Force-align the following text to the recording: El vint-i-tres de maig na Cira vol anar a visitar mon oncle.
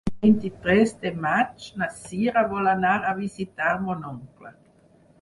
El 0.09 0.13
vint-i-tres 0.29 0.93
de 1.03 1.11
maig 1.25 1.69
na 1.83 1.89
Cira 1.99 2.45
vol 2.57 2.73
anar 2.75 2.97
a 3.13 3.17
visitar 3.23 3.73
mon 3.87 4.05
oncle. 4.17 4.57